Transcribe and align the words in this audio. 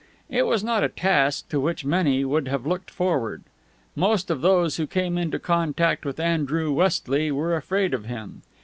It 0.31 0.47
was 0.47 0.63
not 0.63 0.83
a 0.83 0.89
task 0.89 1.47
to 1.49 1.59
which 1.59 1.85
many 1.85 2.25
would 2.25 2.47
have 2.47 2.65
looked 2.65 2.89
forward. 2.89 3.43
Most 3.95 4.31
of 4.31 4.41
those 4.41 4.77
who 4.77 4.87
came 4.87 5.15
into 5.15 5.37
contact 5.37 6.05
with 6.05 6.19
Andrew 6.19 6.73
Westley 6.73 7.29
were 7.29 7.55
afraid 7.55 7.93
of 7.93 8.05
him. 8.07 8.41